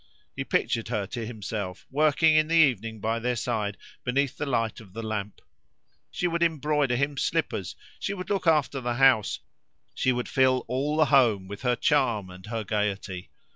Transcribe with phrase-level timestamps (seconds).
[0.35, 4.79] He pictured her to himself working in the evening by their side beneath the light
[4.79, 5.41] of the lamp;
[6.09, 9.41] she would embroider him slippers; she would look after the house;
[9.93, 13.29] she would fill all the home with her charm and her gaiety.